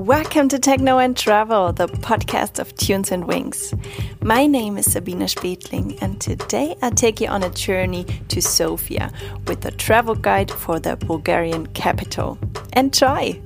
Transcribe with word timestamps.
Welcome 0.00 0.48
to 0.48 0.58
Techno 0.58 0.96
and 0.96 1.14
Travel, 1.14 1.74
the 1.74 1.86
podcast 1.86 2.58
of 2.58 2.74
Tunes 2.76 3.12
and 3.12 3.26
Wings. 3.26 3.74
My 4.22 4.46
name 4.46 4.78
is 4.78 4.90
Sabina 4.90 5.26
Spetling, 5.26 5.98
and 6.00 6.18
today 6.18 6.74
I 6.80 6.88
take 6.88 7.20
you 7.20 7.28
on 7.28 7.42
a 7.42 7.50
journey 7.50 8.06
to 8.28 8.40
Sofia 8.40 9.12
with 9.46 9.62
a 9.66 9.70
travel 9.70 10.14
guide 10.14 10.50
for 10.50 10.80
the 10.80 10.96
Bulgarian 10.96 11.66
capital. 11.66 12.38
Enjoy! 12.74 13.38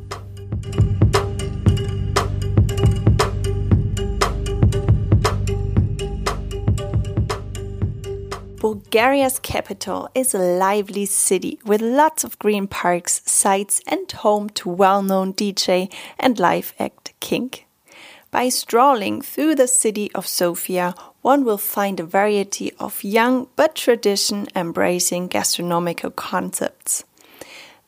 Bulgaria's 8.95 9.40
capital 9.40 10.08
is 10.14 10.34
a 10.34 10.38
lively 10.38 11.04
city 11.04 11.58
with 11.64 11.82
lots 11.82 12.22
of 12.22 12.38
green 12.38 12.68
parks, 12.68 13.22
sites, 13.26 13.80
and 13.89 14.12
home 14.12 14.48
to 14.50 14.68
well 14.68 15.03
known 15.03 15.34
DJ 15.34 15.93
and 16.17 16.39
live 16.39 16.72
act 16.79 17.12
KiNK. 17.20 17.64
By 18.30 18.50
strolling 18.50 19.20
through 19.20 19.57
the 19.57 19.67
city 19.67 20.12
of 20.14 20.29
Sofia, 20.29 20.94
one 21.22 21.44
will 21.44 21.58
find 21.58 21.98
a 21.98 22.04
variety 22.04 22.72
of 22.79 23.03
young 23.03 23.48
but 23.57 23.75
tradition 23.75 24.46
embracing 24.54 25.26
gastronomical 25.26 26.12
concepts. 26.12 27.03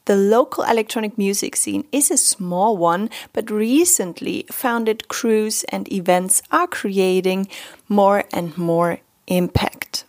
The 0.06 0.16
local 0.16 0.64
electronic 0.64 1.16
music 1.16 1.54
scene 1.54 1.84
is 1.92 2.10
a 2.10 2.16
small 2.16 2.76
one, 2.76 3.10
but 3.32 3.48
recently 3.48 4.44
founded 4.50 5.06
crews 5.06 5.62
and 5.68 5.86
events 5.92 6.42
are 6.50 6.66
creating 6.66 7.46
more 7.88 8.24
and 8.32 8.58
more 8.58 8.98
impact. 9.28 10.05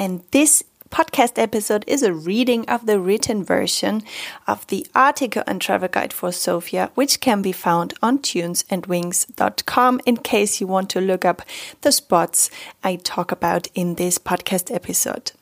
And 0.00 0.22
this 0.30 0.64
podcast 0.88 1.38
episode 1.38 1.84
is 1.86 2.02
a 2.02 2.14
reading 2.14 2.66
of 2.70 2.86
the 2.86 2.98
written 2.98 3.44
version 3.44 4.02
of 4.46 4.66
the 4.68 4.86
article 4.94 5.42
and 5.46 5.60
travel 5.60 5.88
guide 5.88 6.14
for 6.14 6.32
Sofia, 6.32 6.90
which 6.94 7.20
can 7.20 7.42
be 7.42 7.52
found 7.52 7.92
on 8.02 8.18
tunesandwings.com 8.20 10.00
in 10.06 10.16
case 10.16 10.58
you 10.58 10.66
want 10.66 10.88
to 10.88 11.02
look 11.02 11.26
up 11.26 11.42
the 11.82 11.92
spots 11.92 12.48
I 12.82 12.96
talk 12.96 13.30
about 13.30 13.68
in 13.74 13.96
this 13.96 14.16
podcast 14.16 14.74
episode. 14.74 15.32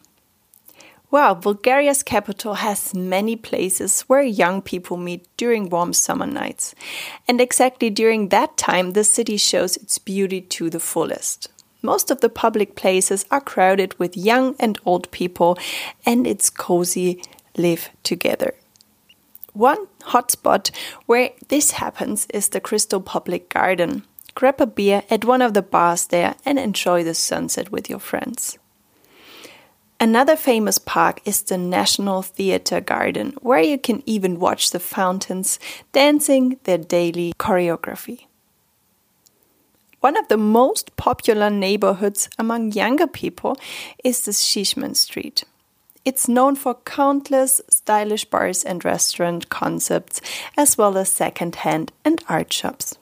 Well, 1.13 1.37
Bulgaria's 1.37 2.03
capital 2.03 2.55
has 2.55 2.93
many 2.93 3.37
places 3.37 4.01
where 4.09 4.23
young 4.23 4.61
people 4.61 4.97
meet 4.97 5.25
during 5.37 5.71
warm 5.71 5.93
summer 5.93 6.27
nights. 6.27 6.75
And 7.29 7.41
exactly 7.41 7.91
during 7.91 8.31
that 8.31 8.57
time, 8.57 8.91
the 8.91 9.05
city 9.05 9.37
shows 9.37 9.77
its 9.77 9.99
beauty 9.99 10.41
to 10.41 10.69
the 10.69 10.81
fullest. 10.81 11.49
Most 11.83 12.11
of 12.11 12.21
the 12.21 12.29
public 12.29 12.75
places 12.75 13.25
are 13.31 13.41
crowded 13.41 13.99
with 13.99 14.17
young 14.17 14.57
and 14.59 14.79
old 14.85 15.11
people, 15.11 15.59
and 16.05 16.27
it's 16.27 16.51
cozy 16.51 17.23
live 17.57 17.91
together. 18.03 18.55
One 19.53 19.87
hotspot 20.03 20.71
where 21.07 21.31
this 21.49 21.73
happens 21.73 22.27
is 22.33 22.49
the 22.49 22.61
Crystal 22.61 23.01
Public 23.01 23.49
Garden. 23.49 24.05
Grab 24.35 24.61
a 24.61 24.67
beer 24.67 25.03
at 25.11 25.25
one 25.25 25.43
of 25.43 25.55
the 25.55 25.63
bars 25.63 26.07
there 26.07 26.37
and 26.45 26.59
enjoy 26.59 27.03
the 27.03 27.15
sunset 27.15 27.73
with 27.73 27.91
your 27.91 27.99
friends. 27.99 28.59
Another 30.01 30.37
famous 30.37 30.79
park 30.79 31.21
is 31.25 31.43
the 31.43 31.59
National 31.59 32.23
Theatre 32.23 32.81
Garden, 32.81 33.35
where 33.41 33.63
you 33.63 33.79
can 33.79 34.01
even 34.07 34.39
watch 34.39 34.71
the 34.71 34.79
fountains 34.79 35.59
dancing 35.91 36.61
their 36.63 36.79
daily 36.79 37.33
choreography. 37.37 38.28
One 40.01 40.17
of 40.17 40.29
the 40.29 40.37
most 40.37 40.95
popular 40.97 41.51
neighborhoods 41.51 42.29
among 42.39 42.71
younger 42.71 43.09
people 43.09 43.57
is 44.05 44.25
the 44.25 44.31
Shishman 44.31 44.95
Street. 44.95 45.43
It's 46.05 46.29
known 46.29 46.55
for 46.55 46.75
countless 46.85 47.61
stylish 47.69 48.25
bars 48.25 48.63
and 48.63 48.85
restaurant 48.85 49.49
concepts, 49.49 50.21
as 50.57 50.79
well 50.79 50.97
as 50.97 51.11
second-hand 51.11 51.91
and 52.05 52.23
art 52.29 52.53
shops. 52.53 52.97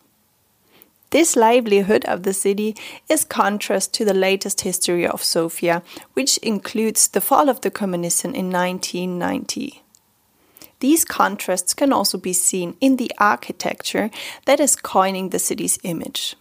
This 1.10 1.36
livelihood 1.36 2.06
of 2.06 2.22
the 2.22 2.32
city 2.32 2.74
is 3.10 3.24
contrast 3.24 3.92
to 3.94 4.06
the 4.06 4.14
latest 4.14 4.62
history 4.62 5.06
of 5.06 5.22
Sofia, 5.22 5.82
which 6.14 6.38
includes 6.38 7.08
the 7.08 7.20
fall 7.20 7.50
of 7.50 7.60
the 7.60 7.70
communism 7.70 8.34
in 8.34 8.50
1990. 8.50 9.82
These 10.80 11.04
contrasts 11.04 11.74
can 11.74 11.92
also 11.92 12.16
be 12.16 12.32
seen 12.32 12.74
in 12.80 12.96
the 12.96 13.12
architecture 13.18 14.10
that 14.46 14.60
is 14.60 14.76
coining 14.76 15.28
the 15.28 15.38
city's 15.38 15.78
image 15.82 16.36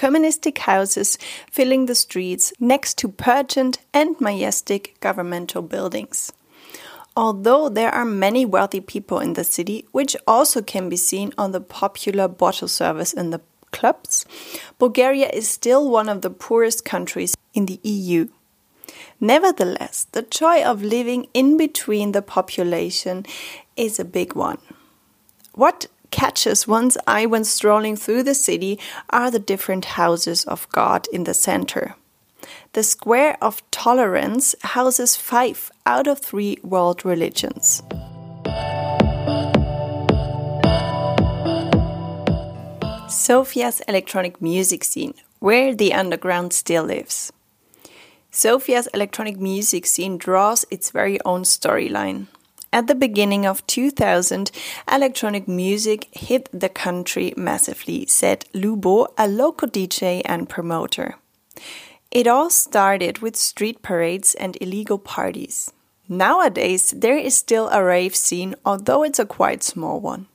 communistic 0.00 0.56
houses 0.60 1.18
filling 1.50 1.84
the 1.84 1.94
streets 1.94 2.54
next 2.58 2.96
to 2.96 3.06
pertinent 3.06 3.76
and 3.92 4.18
majestic 4.18 4.96
governmental 5.00 5.60
buildings. 5.60 6.32
Although 7.14 7.68
there 7.68 7.90
are 7.90 8.06
many 8.06 8.46
wealthy 8.46 8.80
people 8.80 9.18
in 9.18 9.34
the 9.34 9.44
city, 9.44 9.84
which 9.92 10.16
also 10.26 10.62
can 10.62 10.88
be 10.88 10.96
seen 10.96 11.34
on 11.36 11.52
the 11.52 11.60
popular 11.60 12.28
bottle 12.28 12.66
service 12.68 13.12
in 13.12 13.28
the 13.28 13.42
clubs, 13.72 14.24
Bulgaria 14.78 15.28
is 15.28 15.46
still 15.46 15.90
one 15.90 16.08
of 16.08 16.22
the 16.22 16.30
poorest 16.30 16.82
countries 16.82 17.36
in 17.52 17.66
the 17.66 17.78
EU. 17.82 18.28
Nevertheless, 19.20 20.06
the 20.12 20.22
joy 20.22 20.62
of 20.62 20.82
living 20.82 21.28
in 21.34 21.58
between 21.58 22.12
the 22.12 22.22
population 22.22 23.26
is 23.76 24.00
a 24.00 24.12
big 24.18 24.34
one. 24.34 24.58
What 25.52 25.88
catches 26.10 26.66
one's 26.68 26.96
eye 27.06 27.26
when 27.26 27.44
strolling 27.44 27.96
through 27.96 28.22
the 28.24 28.34
city 28.34 28.78
are 29.10 29.30
the 29.30 29.38
different 29.38 29.84
houses 29.84 30.44
of 30.44 30.68
God 30.70 31.06
in 31.12 31.24
the 31.24 31.34
center. 31.34 31.94
The 32.72 32.82
Square 32.82 33.36
of 33.42 33.62
Tolerance 33.70 34.54
houses 34.62 35.16
five 35.16 35.70
out 35.84 36.06
of 36.06 36.20
three 36.20 36.58
world 36.62 37.04
religions. 37.04 37.82
Sofia's 43.08 43.80
electronic 43.88 44.40
music 44.40 44.84
scene, 44.84 45.14
where 45.40 45.74
the 45.74 45.92
underground 45.92 46.52
still 46.52 46.84
lives. 46.84 47.32
Sofia's 48.30 48.86
electronic 48.94 49.38
music 49.38 49.84
scene 49.84 50.16
draws 50.16 50.64
its 50.70 50.90
very 50.90 51.18
own 51.24 51.42
storyline. 51.42 52.28
At 52.72 52.86
the 52.86 52.94
beginning 52.94 53.46
of 53.46 53.66
2000, 53.66 54.52
electronic 54.90 55.48
music 55.48 56.06
hit 56.12 56.48
the 56.52 56.68
country 56.68 57.34
massively, 57.36 58.06
said 58.06 58.44
Lubo, 58.54 59.08
a 59.18 59.26
local 59.26 59.66
DJ 59.66 60.22
and 60.24 60.48
promoter. 60.48 61.16
It 62.12 62.28
all 62.28 62.48
started 62.48 63.18
with 63.18 63.34
street 63.34 63.82
parades 63.82 64.36
and 64.36 64.56
illegal 64.60 64.98
parties. 64.98 65.72
Nowadays, 66.08 66.94
there 66.96 67.18
is 67.18 67.36
still 67.36 67.68
a 67.70 67.82
rave 67.82 68.14
scene, 68.14 68.54
although 68.64 69.02
it's 69.02 69.18
a 69.18 69.26
quite 69.26 69.64
small 69.64 70.00
one. 70.00 70.26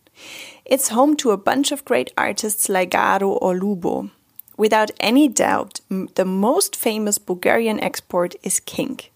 It's 0.65 0.89
home 0.89 1.15
to 1.17 1.31
a 1.31 1.37
bunch 1.37 1.71
of 1.71 1.85
great 1.85 2.11
artists 2.17 2.67
like 2.67 2.91
Garo 2.91 3.37
or 3.41 3.53
Lubo. 3.55 4.11
Without 4.57 4.91
any 4.99 5.29
doubt, 5.29 5.79
the 5.89 6.25
most 6.25 6.75
famous 6.75 7.17
Bulgarian 7.17 7.79
export 7.79 8.35
is 8.43 8.59
KiNK. 8.59 9.09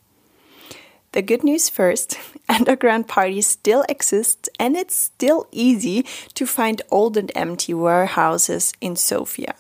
The 1.12 1.22
good 1.24 1.44
news 1.44 1.70
first 1.70 2.18
underground 2.50 3.08
parties 3.08 3.48
still 3.48 3.84
exist, 3.90 4.50
and 4.60 4.78
it's 4.78 4.96
still 4.96 5.48
easy 5.52 6.06
to 6.36 6.46
find 6.46 6.82
old 6.92 7.18
and 7.18 7.32
empty 7.36 7.74
warehouses 7.74 8.74
in 8.80 8.96
Sofia. 8.96 9.56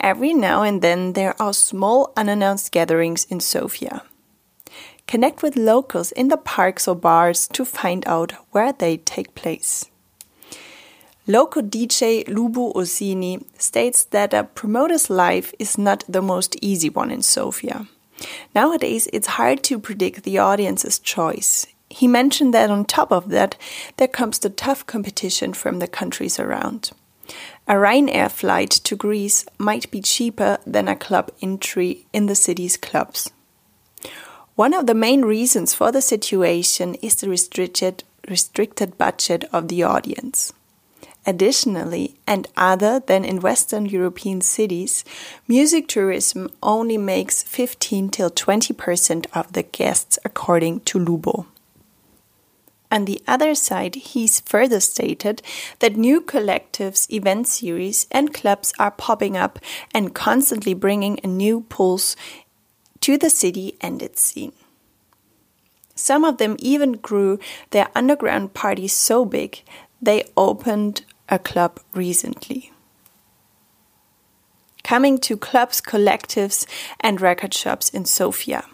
Every 0.00 0.34
now 0.34 0.62
and 0.62 0.82
then, 0.82 1.12
there 1.14 1.40
are 1.40 1.54
small 1.54 2.12
unannounced 2.16 2.72
gatherings 2.72 3.24
in 3.30 3.40
Sofia. 3.40 4.02
Connect 5.06 5.42
with 5.42 5.56
locals 5.56 6.10
in 6.12 6.28
the 6.28 6.36
parks 6.36 6.88
or 6.88 6.96
bars 6.96 7.46
to 7.48 7.64
find 7.64 8.06
out 8.08 8.32
where 8.50 8.72
they 8.72 8.96
take 8.98 9.34
place. 9.36 9.86
Local 11.28 11.62
DJ 11.62 12.24
Lubo 12.28 12.74
Orsini 12.74 13.44
states 13.58 14.04
that 14.04 14.34
a 14.34 14.44
promoter's 14.44 15.08
life 15.08 15.52
is 15.58 15.78
not 15.78 16.04
the 16.08 16.22
most 16.22 16.56
easy 16.60 16.88
one 16.88 17.10
in 17.10 17.22
Sofia. 17.22 17.86
Nowadays, 18.54 19.08
it's 19.12 19.26
hard 19.26 19.62
to 19.64 19.78
predict 19.78 20.22
the 20.22 20.38
audience's 20.38 20.98
choice. 20.98 21.66
He 21.88 22.08
mentioned 22.08 22.52
that 22.54 22.70
on 22.70 22.84
top 22.84 23.12
of 23.12 23.28
that, 23.30 23.56
there 23.96 24.08
comes 24.08 24.38
the 24.38 24.50
tough 24.50 24.86
competition 24.86 25.52
from 25.52 25.78
the 25.78 25.86
countries 25.86 26.38
around. 26.38 26.90
A 27.68 27.74
Ryanair 27.74 28.30
flight 28.30 28.70
to 28.70 28.96
Greece 28.96 29.44
might 29.58 29.90
be 29.90 30.00
cheaper 30.00 30.58
than 30.66 30.88
a 30.88 30.96
club 30.96 31.32
entry 31.42 32.06
in 32.12 32.26
the 32.26 32.34
city's 32.34 32.76
clubs. 32.76 33.30
One 34.54 34.72
of 34.72 34.86
the 34.86 34.94
main 34.94 35.22
reasons 35.22 35.74
for 35.74 35.92
the 35.92 36.00
situation 36.00 36.94
is 36.96 37.16
the 37.16 37.28
restricted, 37.28 38.04
restricted 38.28 38.96
budget 38.96 39.44
of 39.52 39.68
the 39.68 39.82
audience. 39.82 40.52
Additionally, 41.28 42.14
and 42.24 42.46
other 42.56 43.00
than 43.00 43.24
in 43.24 43.40
Western 43.40 43.84
European 43.84 44.40
cities, 44.40 45.04
music 45.48 45.88
tourism 45.88 46.48
only 46.62 46.96
makes 46.96 47.42
15 47.42 48.10
till 48.10 48.30
20% 48.30 49.26
of 49.34 49.52
the 49.52 49.64
guests, 49.64 50.20
according 50.24 50.80
to 50.80 51.00
Lubo. 51.00 51.46
On 52.92 53.06
the 53.06 53.20
other 53.26 53.56
side, 53.56 53.96
he's 53.96 54.38
further 54.38 54.78
stated 54.78 55.42
that 55.80 55.96
new 55.96 56.20
collectives, 56.20 57.10
event 57.10 57.48
series, 57.48 58.06
and 58.12 58.32
clubs 58.32 58.72
are 58.78 58.92
popping 58.92 59.36
up 59.36 59.58
and 59.92 60.14
constantly 60.14 60.74
bringing 60.74 61.18
a 61.24 61.26
new 61.26 61.62
pulse 61.62 62.14
to 63.00 63.18
the 63.18 63.30
city 63.30 63.76
and 63.80 64.00
its 64.00 64.22
scene. 64.22 64.52
Some 65.96 66.24
of 66.24 66.38
them 66.38 66.56
even 66.60 66.92
grew 66.92 67.40
their 67.70 67.88
underground 67.96 68.54
parties 68.54 68.92
so 68.92 69.24
big 69.24 69.62
they 70.00 70.24
opened 70.36 71.04
a 71.28 71.38
club 71.38 71.80
recently. 71.94 72.72
Coming 74.84 75.18
to 75.18 75.36
clubs, 75.36 75.80
collectives, 75.80 76.66
and 77.00 77.20
record 77.20 77.52
shops 77.52 77.88
in 77.88 78.04
Sofia. 78.04 78.64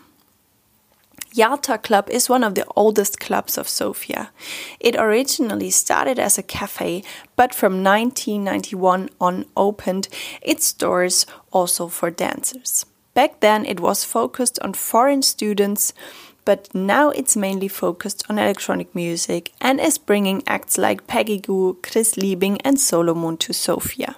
Yalta 1.34 1.78
Club 1.78 2.10
is 2.10 2.28
one 2.28 2.44
of 2.44 2.54
the 2.54 2.66
oldest 2.76 3.18
clubs 3.18 3.56
of 3.56 3.66
Sofia. 3.66 4.30
It 4.78 4.96
originally 4.96 5.70
started 5.70 6.18
as 6.18 6.36
a 6.36 6.42
cafe, 6.42 7.02
but 7.36 7.54
from 7.54 7.82
1991 7.82 9.08
on 9.18 9.46
opened 9.56 10.08
its 10.42 10.74
doors 10.74 11.24
also 11.50 11.88
for 11.88 12.10
dancers. 12.10 12.84
Back 13.14 13.40
then 13.40 13.64
it 13.64 13.80
was 13.80 14.04
focused 14.04 14.58
on 14.60 14.74
foreign 14.74 15.22
students, 15.22 15.94
but 16.44 16.74
now 16.74 17.10
it's 17.10 17.36
mainly 17.36 17.68
focused 17.68 18.24
on 18.28 18.38
electronic 18.38 18.94
music 18.94 19.52
and 19.60 19.80
is 19.80 19.98
bringing 19.98 20.42
acts 20.46 20.78
like 20.78 21.06
Peggy 21.06 21.38
Gou, 21.38 21.78
Chris 21.82 22.14
Liebing, 22.14 22.60
and 22.64 22.76
Solomun 22.76 23.38
to 23.40 23.52
Sofia. 23.52 24.16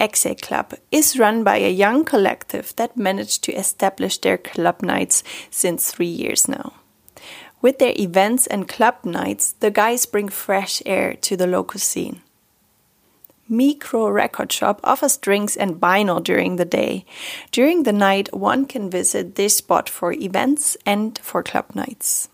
Exe 0.00 0.34
Club 0.42 0.74
is 0.90 1.18
run 1.18 1.44
by 1.44 1.56
a 1.56 1.70
young 1.70 2.04
collective 2.04 2.74
that 2.76 2.96
managed 2.96 3.42
to 3.44 3.52
establish 3.52 4.18
their 4.18 4.36
club 4.36 4.82
nights 4.82 5.22
since 5.50 5.90
three 5.90 6.06
years 6.06 6.48
now. 6.48 6.74
With 7.62 7.78
their 7.78 7.94
events 7.96 8.46
and 8.46 8.68
club 8.68 8.96
nights, 9.04 9.52
the 9.60 9.70
guys 9.70 10.04
bring 10.04 10.28
fresh 10.28 10.82
air 10.84 11.14
to 11.22 11.36
the 11.36 11.46
local 11.46 11.80
scene. 11.80 12.20
Micro 13.48 14.08
Record 14.08 14.50
Shop 14.52 14.80
offers 14.82 15.18
drinks 15.18 15.54
and 15.56 15.80
vinyl 15.80 16.22
during 16.22 16.56
the 16.56 16.64
day. 16.64 17.04
During 17.52 17.82
the 17.82 17.92
night, 17.92 18.34
one 18.34 18.64
can 18.64 18.88
visit 18.88 19.34
this 19.34 19.58
spot 19.58 19.88
for 19.88 20.12
events 20.12 20.76
and 20.86 21.18
for 21.18 21.42
club 21.42 21.74
nights. 21.74 22.28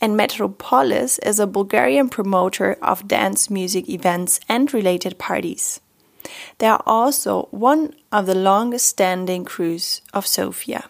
And 0.00 0.16
Metropolis 0.16 1.18
is 1.18 1.38
a 1.38 1.46
Bulgarian 1.46 2.08
promoter 2.08 2.76
of 2.82 3.08
dance 3.08 3.50
music 3.50 3.88
events 3.88 4.40
and 4.48 4.72
related 4.72 5.18
parties. 5.18 5.80
They 6.58 6.66
are 6.66 6.82
also 6.86 7.48
one 7.50 7.94
of 8.10 8.26
the 8.26 8.34
longest 8.34 8.86
standing 8.86 9.44
crews 9.44 10.00
of 10.12 10.26
Sofia. 10.26 10.88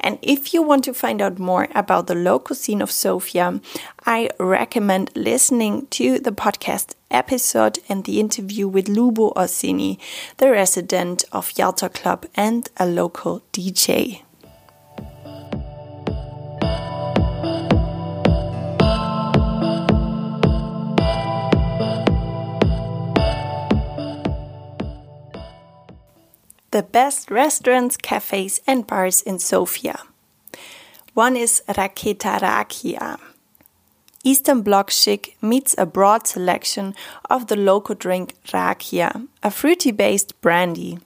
And 0.00 0.18
if 0.22 0.54
you 0.54 0.62
want 0.62 0.84
to 0.84 0.94
find 0.94 1.20
out 1.20 1.38
more 1.38 1.68
about 1.74 2.06
the 2.06 2.14
local 2.14 2.56
scene 2.56 2.80
of 2.80 2.90
Sofia, 2.90 3.60
I 4.06 4.30
recommend 4.38 5.10
listening 5.14 5.86
to 5.88 6.18
the 6.18 6.32
podcast 6.32 6.94
episode 7.10 7.78
and 7.88 8.04
the 8.04 8.20
interview 8.20 8.68
with 8.68 8.86
Lubo 8.86 9.34
Orsini, 9.36 9.98
the 10.38 10.50
resident 10.50 11.24
of 11.32 11.52
Yalta 11.56 11.88
Club 11.88 12.26
and 12.34 12.68
a 12.76 12.86
local 12.86 13.42
DJ. 13.52 14.22
the 26.70 26.82
best 26.84 27.30
restaurants, 27.30 27.96
cafes, 27.96 28.60
and 28.66 28.86
bars 28.86 29.22
in 29.22 29.38
Sofia. 29.38 29.98
One 31.14 31.36
is 31.36 31.62
Raketa 31.68 32.38
Rakia. 32.38 33.18
Eastern 34.30 34.60
Bloc 34.60 34.90
chic 34.90 35.38
meets 35.40 35.74
a 35.78 35.86
broad 35.86 36.26
selection 36.26 36.94
of 37.30 37.46
the 37.46 37.56
local 37.56 37.94
drink 37.94 38.34
rakia, 38.48 39.26
a 39.42 39.50
fruity 39.50 39.90
based 39.90 40.38
brandy. 40.42 40.98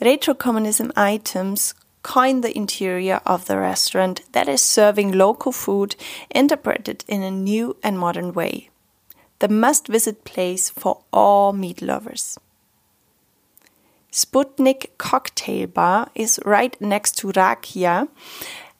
Retro 0.00 0.32
communism 0.32 0.92
items 0.94 1.74
coin 2.04 2.42
the 2.42 2.56
interior 2.56 3.20
of 3.26 3.46
the 3.46 3.58
restaurant 3.58 4.22
that 4.30 4.48
is 4.48 4.62
serving 4.62 5.10
local 5.10 5.50
food 5.50 5.96
interpreted 6.30 7.04
in 7.08 7.24
a 7.24 7.32
new 7.32 7.76
and 7.82 7.98
modern 7.98 8.32
way. 8.32 8.70
The 9.40 9.48
must 9.48 9.88
visit 9.88 10.22
place 10.22 10.70
for 10.70 11.00
all 11.12 11.52
meat 11.52 11.82
lovers. 11.82 12.38
Sputnik 14.12 14.96
Cocktail 14.98 15.66
Bar 15.66 16.10
is 16.14 16.38
right 16.44 16.80
next 16.80 17.18
to 17.18 17.32
Rakia, 17.32 18.06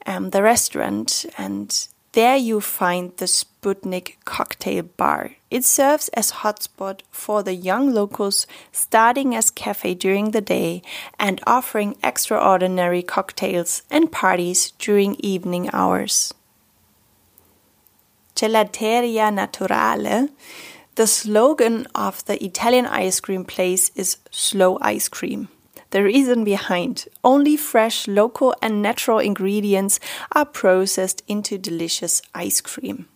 um, 0.07 0.31
the 0.31 0.45
restaurant, 0.45 1.27
and 1.37 1.89
there 2.17 2.37
you 2.37 2.63
find 2.63 3.15
the 3.19 3.27
Sputnik 3.27 4.17
Cocktail 4.25 4.85
Bar. 4.97 5.33
It 5.51 5.65
serves 5.65 6.09
as 6.15 6.33
hotspot 6.41 7.03
for 7.11 7.43
the 7.43 7.53
young 7.53 7.93
locals, 7.93 8.47
starting 8.73 9.35
as 9.35 9.51
cafe 9.51 9.93
during 9.93 10.31
the 10.31 10.41
day 10.41 10.81
and 11.21 11.43
offering 11.47 11.95
extraordinary 12.03 13.03
cocktails 13.03 13.83
and 13.91 14.11
parties 14.11 14.73
during 14.79 15.17
evening 15.17 15.69
hours. 15.75 16.33
Gelateria 18.35 19.29
Naturale 19.31 20.31
the 20.95 21.07
slogan 21.07 21.87
of 21.95 22.25
the 22.25 22.43
Italian 22.43 22.87
ice 22.87 23.21
cream 23.21 23.45
place 23.45 23.91
is 23.95 24.17
slow 24.31 24.79
ice 24.81 25.09
cream. 25.09 25.49
The 25.91 26.03
reason 26.03 26.45
behind 26.45 27.07
only 27.23 27.57
fresh, 27.57 28.09
local, 28.09 28.55
and 28.61 28.83
natural 28.83 29.19
ingredients 29.19 30.01
are 30.33 30.45
processed 30.45 31.23
into 31.29 31.59
delicious 31.59 32.23
ice 32.35 32.61
cream. 32.61 33.09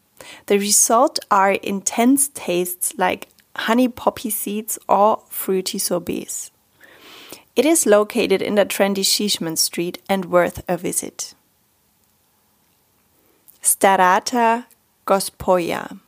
The 0.46 0.58
result 0.58 1.18
are 1.30 1.52
intense 1.52 2.28
tastes 2.28 2.94
like 2.96 3.28
honey 3.56 3.88
poppy 3.88 4.30
seeds 4.30 4.78
or 4.88 5.22
fruity 5.28 5.78
sorbets. 5.78 6.50
It 7.56 7.66
is 7.66 7.86
located 7.86 8.40
in 8.40 8.54
the 8.54 8.64
trendy 8.64 9.04
Shishman 9.04 9.58
Street 9.58 10.00
and 10.08 10.26
worth 10.26 10.62
a 10.68 10.76
visit. 10.76 11.34
Starata 13.62 14.66
Gospoja 15.06 15.98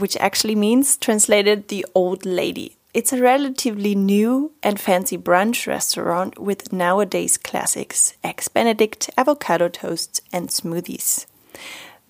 which 0.00 0.16
actually 0.16 0.54
means 0.54 0.96
translated 0.96 1.68
the 1.68 1.86
old 1.94 2.24
lady. 2.24 2.76
It's 2.92 3.12
a 3.12 3.22
relatively 3.22 3.94
new 3.94 4.50
and 4.64 4.80
fancy 4.80 5.16
brunch 5.16 5.68
restaurant 5.68 6.40
with 6.40 6.72
nowadays 6.72 7.38
classics 7.38 8.14
eggs 8.24 8.48
benedict, 8.48 9.08
avocado 9.16 9.68
toasts, 9.68 10.20
and 10.32 10.48
smoothies. 10.48 11.26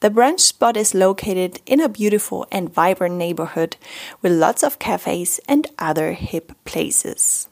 The 0.01 0.09
brunch 0.09 0.41
spot 0.41 0.79
is 0.79 0.95
located 0.95 1.61
in 1.67 1.81
a 1.81 1.89
beautiful 1.91 2.47
and 2.51 2.73
vibrant 2.73 3.17
neighborhood 3.17 3.77
with 4.23 4.33
lots 4.33 4.63
of 4.63 4.79
cafes 4.79 5.39
and 5.47 5.67
other 5.79 6.15
hip 6.15 6.53
places. 6.65 7.51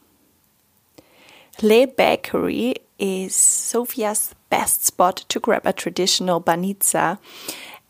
Le 1.61 1.85
Bakery 1.85 2.77
is 2.97 3.35
Sofia's 3.35 4.33
best 4.49 4.85
spot 4.87 5.17
to 5.29 5.39
grab 5.39 5.67
a 5.67 5.73
traditional 5.73 6.41
banitsa 6.41 7.19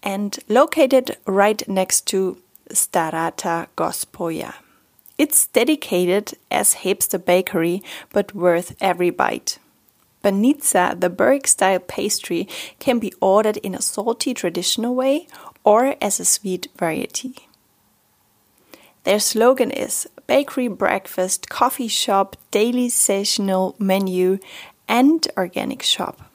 and 0.03 0.37
located 0.49 1.15
right 1.25 1.65
next 1.69 2.07
to 2.07 2.39
Starata 2.71 3.67
Gospoja. 3.77 4.55
It's 5.19 5.47
dedicated 5.47 6.35
as 6.49 6.75
hipster 6.75 7.23
bakery, 7.23 7.83
but 8.13 8.33
worth 8.33 8.77
every 8.79 9.09
bite. 9.09 9.59
Banitsa, 10.23 10.97
the 10.97 11.09
Berg 11.09 11.45
style 11.45 11.79
pastry, 11.79 12.47
can 12.79 12.99
be 12.99 13.13
ordered 13.19 13.57
in 13.57 13.75
a 13.75 13.81
salty 13.81 14.33
traditional 14.33 14.95
way 14.95 15.27
or 15.65 15.97
as 16.01 16.21
a 16.21 16.25
sweet 16.25 16.69
variety. 16.77 17.35
Their 19.03 19.19
slogan 19.19 19.71
is 19.71 20.07
bakery 20.25 20.69
breakfast, 20.69 21.49
coffee 21.49 21.89
shop, 21.89 22.37
daily 22.51 22.87
seasonal 22.87 23.75
menu, 23.77 24.39
and 24.87 25.27
organic 25.35 25.83
shop. 25.83 26.31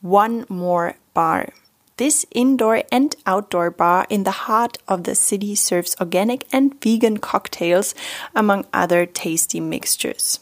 One 0.00 0.46
more 0.48 0.94
bar. 1.12 1.54
This 1.96 2.26
indoor 2.32 2.82
and 2.90 3.14
outdoor 3.24 3.70
bar 3.70 4.06
in 4.10 4.24
the 4.24 4.32
heart 4.32 4.78
of 4.88 5.04
the 5.04 5.14
city 5.14 5.54
serves 5.54 5.94
organic 6.00 6.44
and 6.52 6.74
vegan 6.82 7.18
cocktails, 7.18 7.94
among 8.34 8.66
other 8.72 9.06
tasty 9.06 9.60
mixtures. 9.60 10.40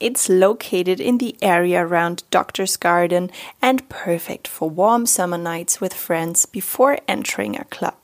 It's 0.00 0.30
located 0.30 0.98
in 0.98 1.18
the 1.18 1.36
area 1.42 1.84
around 1.84 2.24
Doctor's 2.30 2.78
Garden 2.78 3.30
and 3.60 3.86
perfect 3.90 4.48
for 4.48 4.70
warm 4.70 5.04
summer 5.04 5.38
nights 5.38 5.82
with 5.82 5.92
friends 5.92 6.46
before 6.46 6.98
entering 7.06 7.56
a 7.56 7.64
club. 7.64 7.96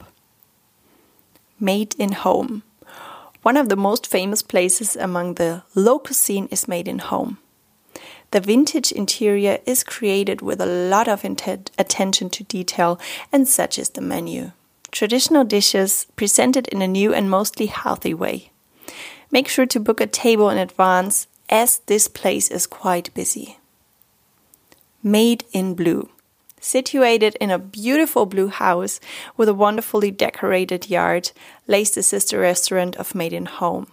Made 1.58 1.94
in 1.98 2.12
Home. 2.12 2.62
One 3.40 3.56
of 3.56 3.70
the 3.70 3.76
most 3.76 4.06
famous 4.06 4.42
places 4.42 4.96
among 4.96 5.34
the 5.34 5.62
local 5.74 6.14
scene 6.14 6.46
is 6.50 6.68
Made 6.68 6.88
in 6.88 6.98
Home. 6.98 7.38
The 8.32 8.40
vintage 8.40 8.92
interior 8.92 9.58
is 9.66 9.84
created 9.84 10.42
with 10.42 10.60
a 10.60 10.66
lot 10.66 11.08
of 11.08 11.24
attention 11.24 12.30
to 12.30 12.44
detail, 12.44 13.00
and 13.32 13.46
such 13.46 13.78
is 13.78 13.90
the 13.90 14.00
menu. 14.00 14.52
Traditional 14.90 15.44
dishes 15.44 16.06
presented 16.16 16.68
in 16.68 16.82
a 16.82 16.88
new 16.88 17.14
and 17.14 17.30
mostly 17.30 17.66
healthy 17.66 18.14
way. 18.14 18.50
Make 19.30 19.48
sure 19.48 19.66
to 19.66 19.80
book 19.80 20.00
a 20.00 20.06
table 20.06 20.50
in 20.50 20.58
advance, 20.58 21.26
as 21.48 21.78
this 21.86 22.08
place 22.08 22.50
is 22.50 22.66
quite 22.66 23.14
busy. 23.14 23.58
Made 25.02 25.44
in 25.52 25.74
Blue. 25.74 26.08
Situated 26.60 27.36
in 27.40 27.50
a 27.50 27.58
beautiful 27.58 28.26
blue 28.26 28.48
house 28.48 28.98
with 29.36 29.48
a 29.48 29.54
wonderfully 29.54 30.10
decorated 30.10 30.90
yard, 30.90 31.30
lays 31.68 31.92
the 31.92 32.02
sister 32.02 32.40
restaurant 32.40 32.96
of 32.96 33.14
Made 33.14 33.32
in 33.32 33.46
Home. 33.46 33.86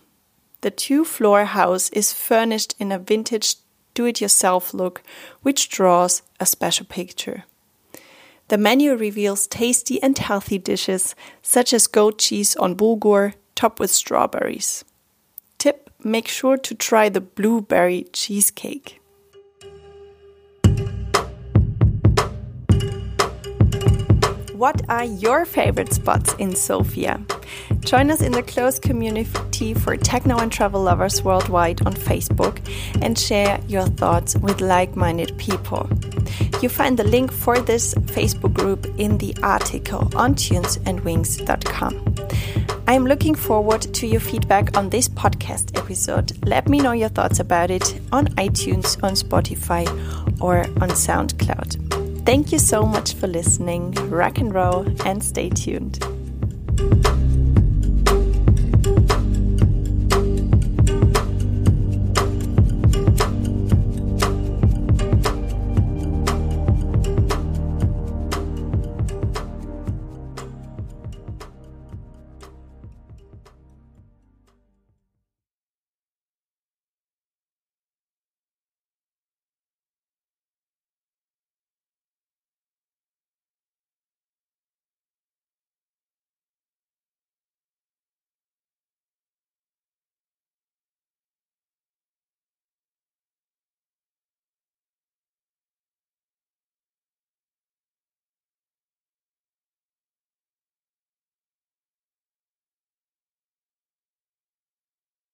The 0.61 0.71
two 0.71 1.03
floor 1.03 1.45
house 1.45 1.89
is 1.89 2.13
furnished 2.13 2.73
in 2.79 2.91
a 2.91 2.97
vintage 2.97 3.57
do 3.93 4.05
it 4.05 4.21
yourself 4.21 4.73
look, 4.73 5.03
which 5.41 5.69
draws 5.69 6.21
a 6.39 6.45
special 6.45 6.85
picture. 6.85 7.45
The 8.49 8.57
menu 8.57 8.95
reveals 8.95 9.47
tasty 9.47 10.01
and 10.03 10.17
healthy 10.17 10.57
dishes, 10.57 11.15
such 11.41 11.73
as 11.73 11.87
goat 11.87 12.19
cheese 12.19 12.55
on 12.55 12.75
bulgur, 12.75 13.33
topped 13.55 13.79
with 13.79 13.91
strawberries. 13.91 14.83
Tip 15.57 15.89
make 16.03 16.27
sure 16.27 16.57
to 16.57 16.75
try 16.75 17.09
the 17.09 17.21
blueberry 17.21 18.07
cheesecake. 18.11 18.99
What 24.63 24.87
are 24.89 25.03
your 25.03 25.43
favorite 25.43 25.91
spots 25.91 26.35
in 26.35 26.55
Sofia? 26.55 27.19
Join 27.81 28.09
us 28.09 28.21
in 28.21 28.31
the 28.31 28.41
close 28.41 28.79
community 28.79 29.73
for 29.73 29.97
techno 29.97 30.37
and 30.37 30.49
travel 30.49 30.81
lovers 30.81 31.21
worldwide 31.21 31.85
on 31.85 31.93
Facebook 31.93 32.61
and 33.01 33.19
share 33.19 33.59
your 33.67 33.87
thoughts 33.87 34.37
with 34.37 34.61
like 34.61 34.95
minded 34.95 35.37
people. 35.37 35.89
You 36.61 36.69
find 36.69 36.97
the 36.97 37.03
link 37.03 37.29
for 37.29 37.59
this 37.59 37.93
Facebook 38.15 38.53
group 38.53 38.85
in 38.97 39.17
the 39.17 39.35
article 39.43 40.09
on 40.15 40.33
tunesandwings.com. 40.35 42.15
I'm 42.87 43.05
looking 43.05 43.35
forward 43.35 43.81
to 43.81 44.07
your 44.07 44.21
feedback 44.21 44.77
on 44.77 44.89
this 44.89 45.09
podcast 45.09 45.77
episode. 45.77 46.37
Let 46.47 46.69
me 46.69 46.79
know 46.79 46.93
your 46.93 47.09
thoughts 47.09 47.41
about 47.41 47.69
it 47.69 47.99
on 48.13 48.27
iTunes, 48.35 49.03
on 49.03 49.15
Spotify, 49.15 49.85
or 50.41 50.59
on 50.81 50.91
SoundCloud. 50.91 51.82
Thank 52.25 52.53
you 52.53 52.59
so 52.59 52.83
much 52.83 53.15
for 53.15 53.27
listening. 53.27 53.91
Rock 54.09 54.37
and 54.37 54.53
roll 54.53 54.87
and 55.05 55.21
stay 55.21 55.49
tuned. 55.49 56.12